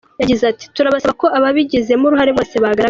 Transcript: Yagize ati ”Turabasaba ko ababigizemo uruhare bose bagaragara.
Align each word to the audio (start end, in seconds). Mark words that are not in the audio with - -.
Yagize 0.21 0.43
ati 0.51 0.65
”Turabasaba 0.75 1.17
ko 1.21 1.25
ababigizemo 1.37 2.03
uruhare 2.05 2.31
bose 2.37 2.55
bagaragara. 2.63 2.79